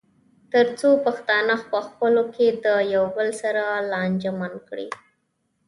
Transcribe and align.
تر 0.51 0.65
څو 0.79 0.89
پښتانه 1.05 1.55
پخپلو 1.71 2.23
کې 2.35 2.47
د 2.63 2.67
یو 2.93 3.03
بل 3.15 3.29
سره 3.41 3.63
لانجمن 3.91 4.53
کړي. 4.67 4.87